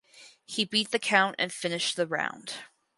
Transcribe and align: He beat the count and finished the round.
He 0.47 0.65
beat 0.65 0.89
the 0.89 0.97
count 0.97 1.35
and 1.37 1.53
finished 1.53 1.95
the 1.95 2.07
round. 2.07 2.55